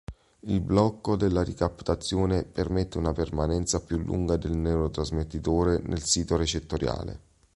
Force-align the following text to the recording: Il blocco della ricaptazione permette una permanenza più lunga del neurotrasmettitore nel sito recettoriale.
Il 0.39 0.61
blocco 0.61 1.15
della 1.15 1.43
ricaptazione 1.43 2.43
permette 2.43 2.97
una 2.97 3.13
permanenza 3.13 3.83
più 3.83 3.99
lunga 3.99 4.35
del 4.35 4.53
neurotrasmettitore 4.57 5.79
nel 5.85 6.01
sito 6.03 6.35
recettoriale. 6.37 7.19